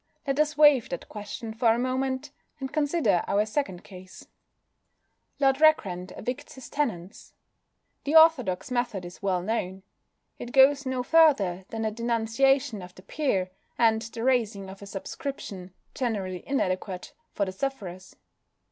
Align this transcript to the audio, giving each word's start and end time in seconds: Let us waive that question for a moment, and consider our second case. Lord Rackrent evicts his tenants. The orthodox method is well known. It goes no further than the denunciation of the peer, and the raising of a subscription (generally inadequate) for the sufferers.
Let 0.25 0.39
us 0.39 0.57
waive 0.57 0.89
that 0.89 1.09
question 1.09 1.53
for 1.53 1.75
a 1.75 1.77
moment, 1.77 2.31
and 2.59 2.73
consider 2.73 3.23
our 3.27 3.45
second 3.45 3.83
case. 3.83 4.25
Lord 5.39 5.61
Rackrent 5.61 6.11
evicts 6.17 6.55
his 6.55 6.71
tenants. 6.71 7.33
The 8.05 8.15
orthodox 8.15 8.71
method 8.71 9.05
is 9.05 9.21
well 9.21 9.43
known. 9.43 9.83
It 10.39 10.53
goes 10.53 10.87
no 10.87 11.03
further 11.03 11.65
than 11.69 11.83
the 11.83 11.91
denunciation 11.91 12.81
of 12.81 12.95
the 12.95 13.03
peer, 13.03 13.51
and 13.77 14.01
the 14.01 14.23
raising 14.23 14.71
of 14.71 14.81
a 14.81 14.87
subscription 14.87 15.71
(generally 15.93 16.41
inadequate) 16.47 17.13
for 17.33 17.45
the 17.45 17.51
sufferers. 17.51 18.15